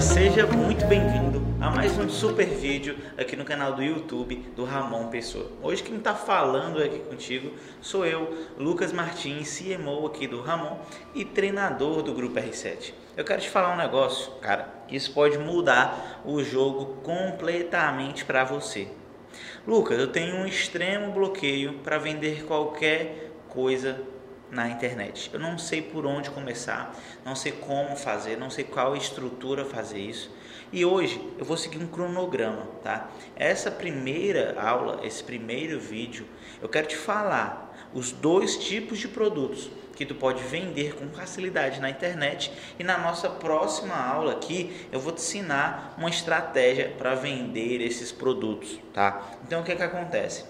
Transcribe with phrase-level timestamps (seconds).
[0.00, 5.08] seja muito bem-vindo a mais um super vídeo aqui no canal do YouTube do Ramon
[5.08, 5.50] Pessoa.
[5.62, 10.78] Hoje quem está falando aqui contigo sou eu, Lucas Martins, CMO aqui do Ramon
[11.14, 12.94] e treinador do Grupo R7.
[13.14, 18.88] Eu quero te falar um negócio, cara, isso pode mudar o jogo completamente para você.
[19.66, 24.00] Lucas, eu tenho um extremo bloqueio para vender qualquer coisa
[24.50, 25.30] na internet.
[25.32, 29.98] Eu não sei por onde começar, não sei como fazer, não sei qual estrutura fazer
[29.98, 30.30] isso.
[30.72, 33.10] E hoje eu vou seguir um cronograma, tá?
[33.34, 36.26] Essa primeira aula, esse primeiro vídeo,
[36.62, 41.80] eu quero te falar os dois tipos de produtos que tu pode vender com facilidade
[41.80, 47.14] na internet e na nossa próxima aula aqui eu vou te ensinar uma estratégia para
[47.14, 49.38] vender esses produtos, tá?
[49.44, 50.44] Então o que é que acontece?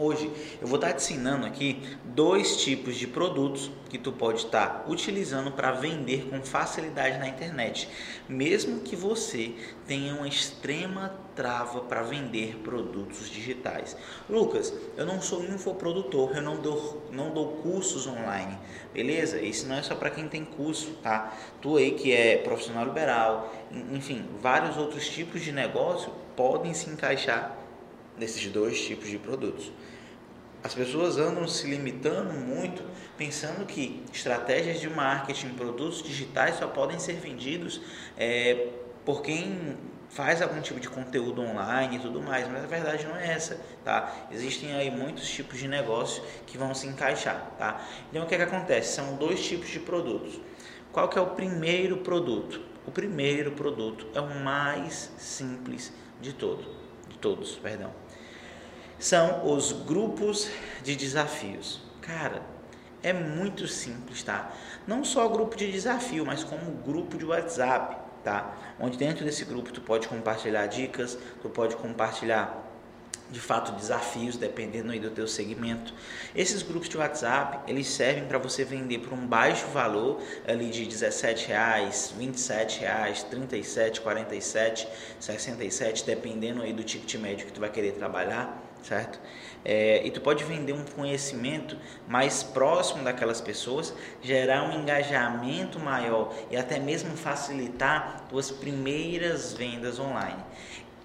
[0.00, 0.30] Hoje
[0.62, 5.50] eu vou estar te ensinando aqui dois tipos de produtos que tu pode estar utilizando
[5.50, 7.88] para vender com facilidade na internet,
[8.28, 9.56] mesmo que você
[9.88, 13.96] tenha uma extrema trava para vender produtos digitais.
[14.30, 18.56] Lucas, eu não sou infoprodutor, eu não dou, não dou cursos online,
[18.94, 19.40] beleza?
[19.40, 21.36] Isso não é só para quem tem curso, tá?
[21.60, 23.52] Tu aí que é profissional liberal,
[23.90, 27.58] enfim, vários outros tipos de negócio podem se encaixar
[28.18, 29.70] nesses dois tipos de produtos.
[30.62, 32.82] As pessoas andam se limitando muito,
[33.16, 37.80] pensando que estratégias de marketing, produtos digitais só podem ser vendidos
[38.16, 38.66] é,
[39.04, 39.78] por quem
[40.08, 43.60] faz algum tipo de conteúdo online e tudo mais, mas a verdade não é essa,
[43.84, 44.12] tá?
[44.32, 47.80] Existem aí muitos tipos de negócio que vão se encaixar, tá?
[48.10, 48.94] Então o que, é que acontece?
[48.94, 50.40] São dois tipos de produtos.
[50.90, 52.60] Qual que é o primeiro produto?
[52.84, 56.64] O primeiro produto é o mais simples de todo,
[57.08, 57.92] de todos, perdão
[58.98, 60.48] são os grupos
[60.82, 61.80] de desafios.
[62.00, 62.42] Cara,
[63.02, 64.52] é muito simples, tá?
[64.86, 68.54] Não só grupo de desafio, mas como grupo de WhatsApp, tá?
[68.80, 72.64] Onde dentro desse grupo tu pode compartilhar dicas, tu pode compartilhar
[73.30, 75.92] de fato desafios dependendo aí do teu segmento.
[76.34, 80.86] Esses grupos de WhatsApp, eles servem para você vender por um baixo valor ali de
[80.86, 84.88] 17 reais, 27 reais, 37, 47,
[85.20, 89.18] 67, dependendo aí do ticket médio que tu vai querer trabalhar certo?
[89.64, 96.34] É, e tu pode vender um conhecimento mais próximo daquelas pessoas, gerar um engajamento maior
[96.50, 100.42] e até mesmo facilitar tuas primeiras vendas online.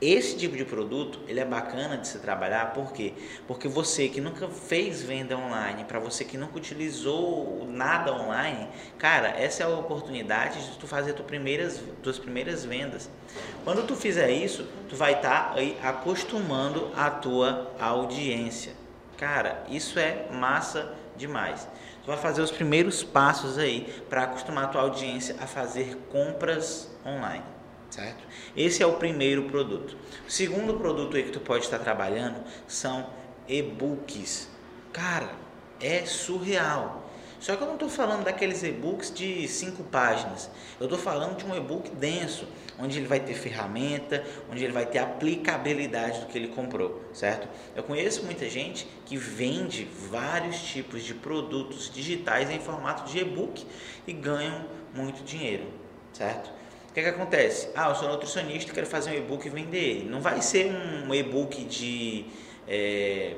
[0.00, 3.12] Esse tipo de produto, ele é bacana de se trabalhar, por quê?
[3.46, 8.66] Porque você que nunca fez venda online, para você que nunca utilizou nada online,
[8.96, 13.10] cara, essa é a oportunidade de tu fazer tuas primeiras, tuas primeiras vendas.
[13.62, 18.72] Quando tu fizer isso, tu vai estar tá aí acostumando a tua audiência.
[19.18, 21.68] Cara, isso é massa demais.
[22.02, 26.90] Tu vai fazer os primeiros passos aí para acostumar a tua audiência a fazer compras
[27.04, 27.59] online
[27.90, 28.24] certo?
[28.56, 29.96] Esse é o primeiro produto.
[30.26, 33.10] O segundo produto aí que tu pode estar trabalhando são
[33.48, 34.48] e-books.
[34.92, 35.30] Cara,
[35.80, 37.10] é surreal.
[37.40, 40.50] Só que eu não estou falando daqueles e-books de cinco páginas.
[40.78, 42.46] Eu estou falando de um e-book denso,
[42.78, 47.48] onde ele vai ter ferramenta, onde ele vai ter aplicabilidade do que ele comprou, certo?
[47.74, 53.66] Eu conheço muita gente que vende vários tipos de produtos digitais em formato de e-book
[54.06, 55.64] e ganham muito dinheiro,
[56.12, 56.59] certo?
[56.90, 57.68] O que, que acontece?
[57.76, 60.10] Ah, eu sou nutricionista, quero fazer um e-book e vender ele.
[60.10, 62.26] Não vai ser um e-book de
[62.66, 63.36] é,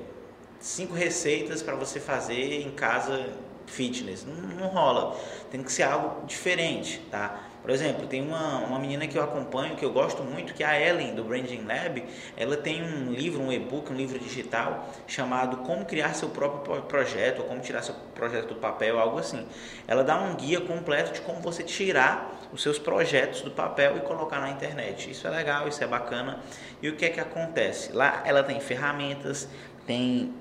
[0.59, 3.29] cinco receitas para você fazer em casa
[3.73, 4.25] fitness.
[4.25, 5.19] Não, não rola.
[5.51, 7.49] Tem que ser algo diferente, tá?
[7.63, 10.67] Por exemplo, tem uma, uma menina que eu acompanho, que eu gosto muito, que é
[10.67, 12.05] a Ellen, do Branding Lab.
[12.37, 17.39] Ela tem um livro, um e-book, um livro digital, chamado Como Criar Seu Próprio Projeto,
[17.39, 19.47] ou Como Tirar Seu Projeto do Papel, algo assim.
[19.87, 24.01] Ela dá um guia completo de como você tirar os seus projetos do papel e
[24.01, 25.11] colocar na internet.
[25.11, 26.41] Isso é legal, isso é bacana.
[26.83, 27.93] E o que é que acontece?
[27.93, 29.49] Lá ela tem ferramentas,
[29.87, 30.35] tem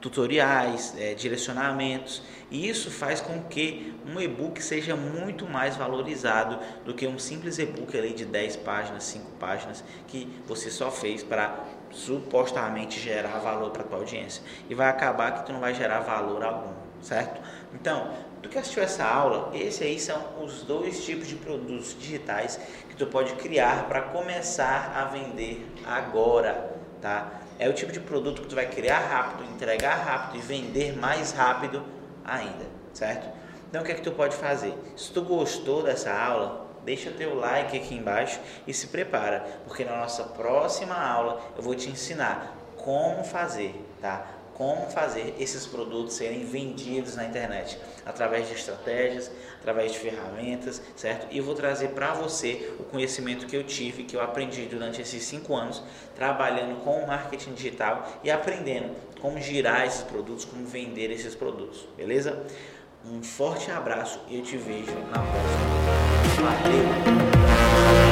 [0.00, 6.94] tutoriais, é, direcionamentos, e isso faz com que um e-book seja muito mais valorizado do
[6.94, 12.98] que um simples e-book de 10 páginas, 5 páginas, que você só fez para supostamente
[12.98, 14.42] gerar valor para tua audiência.
[14.68, 16.72] E vai acabar que tu não vai gerar valor algum,
[17.02, 17.40] certo?
[17.74, 22.58] Então, tu que assistiu essa aula, esses aí são os dois tipos de produtos digitais
[22.88, 27.42] que tu pode criar para começar a vender agora, tá?
[27.58, 31.32] É o tipo de produto que tu vai criar rápido, entregar rápido e vender mais
[31.32, 31.82] rápido
[32.24, 33.28] ainda, certo?
[33.68, 34.74] Então o que é que tu pode fazer?
[34.96, 39.96] Se tu gostou dessa aula, deixa teu like aqui embaixo e se prepara, porque na
[39.96, 44.26] nossa próxima aula eu vou te ensinar como fazer, tá?
[44.56, 49.30] Como fazer esses produtos serem vendidos na internet através de estratégias,
[49.60, 51.26] através de ferramentas, certo?
[51.30, 55.22] E vou trazer para você o conhecimento que eu tive, que eu aprendi durante esses
[55.24, 55.82] cinco anos
[56.14, 61.86] trabalhando com o marketing digital e aprendendo como girar esses produtos, como vender esses produtos,
[61.96, 62.42] beleza?
[63.04, 65.76] Um forte abraço e eu te vejo na próxima.
[66.40, 68.05] Valeu!